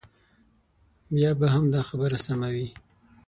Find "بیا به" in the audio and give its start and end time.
1.13-1.47